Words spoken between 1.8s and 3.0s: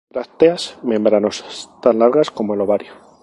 tan largas como el ovario.